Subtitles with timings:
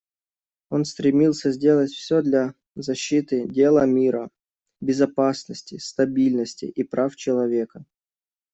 [0.71, 4.31] Он стремился сделать все для защиты дела мира,
[4.79, 7.85] безопасности, стабильности и прав человека.